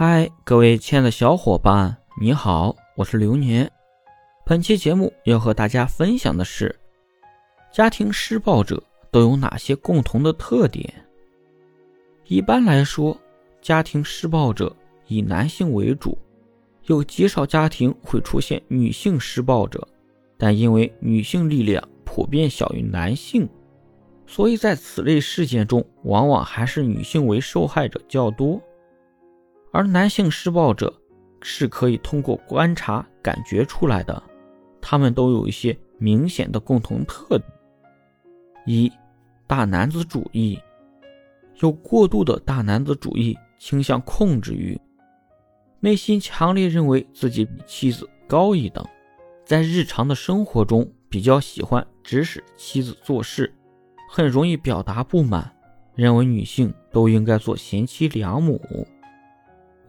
[0.00, 3.68] 嗨，各位亲爱的小伙伴，你好，我是流年。
[4.46, 6.72] 本期节目要和大家分享的是，
[7.72, 8.80] 家庭施暴者
[9.10, 10.88] 都有哪些共同的特点？
[12.28, 13.18] 一般来说，
[13.60, 14.72] 家庭施暴者
[15.08, 16.16] 以男性为主，
[16.84, 19.84] 有极少家庭会出现女性施暴者，
[20.36, 23.48] 但因为女性力量普遍小于男性，
[24.28, 28.62] 所以在此类事件中，往往还是女性为受害者较多。
[29.78, 30.92] 而男性施暴者
[31.40, 34.20] 是可以通过观察感觉出来的，
[34.80, 37.44] 他们都有一些明显的共同特点：
[38.66, 38.92] 一、
[39.46, 40.58] 大男子主义，
[41.60, 44.76] 有过度的大男子主义倾向控制欲，
[45.78, 48.84] 内心强烈认为自己比妻子高一等，
[49.44, 53.54] 在日常的生活中比较喜欢指使妻子做事，
[54.10, 55.54] 很容易表达不满，
[55.94, 58.60] 认为女性都应该做贤妻良母。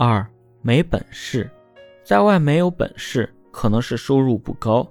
[0.01, 0.25] 二
[0.61, 1.51] 没本事，
[2.05, 4.87] 在外没有本事，可能是收入不高，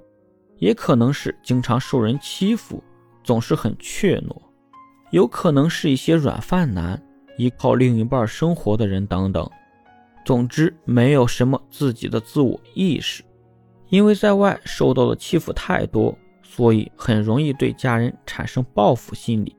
[0.58, 2.84] 也可能是经常受人欺负，
[3.24, 4.36] 总是很怯懦，
[5.10, 7.02] 有可能是一些软饭男，
[7.38, 9.50] 依靠另一半生活的人等等。
[10.26, 13.24] 总之，没有什么自己的自我意识，
[13.88, 19.56] 因为在外受到的欺负太多，所以很容易对家人产生报复心理，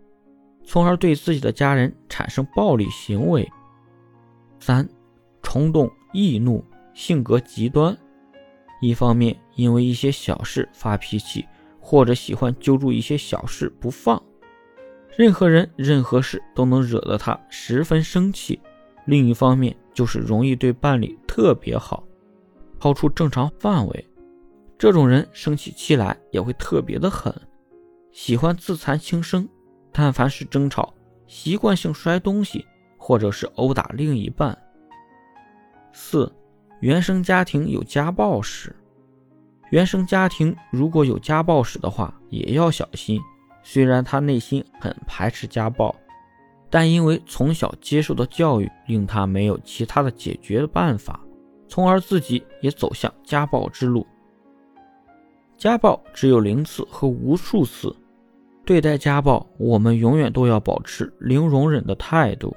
[0.63, 3.51] 从而对自己的家人产生暴力行为。
[4.59, 4.87] 三。
[5.51, 7.97] 冲动易怒，性格极端。
[8.81, 11.43] 一方面因为一些小事发脾气，
[11.79, 14.21] 或者喜欢揪住一些小事不放，
[15.17, 18.59] 任何人、任何事都能惹得他十分生气；
[19.05, 22.03] 另一方面就是容易对伴侣特别好，
[22.79, 24.07] 超出正常范围。
[24.77, 27.33] 这种人生起气来也会特别的狠，
[28.11, 29.49] 喜欢自残轻生。
[29.91, 30.93] 但凡是争吵，
[31.25, 32.63] 习惯性摔东西，
[32.99, 34.55] 或者是殴打另一半。
[35.91, 36.31] 四，
[36.79, 38.75] 原生家庭有家暴史。
[39.71, 43.19] 原生家庭如果有家暴史的话，也要小心。
[43.61, 45.93] 虽然他内心很排斥家暴，
[46.69, 51.19] 但因为从小接受的教育令他没有其他的解决办法，
[51.67, 54.07] 从而自己也走向家暴之路。
[55.57, 57.93] 家暴只有零次和无数次，
[58.65, 62.55] 对待家暴，我们永远都要保持零容忍的态度。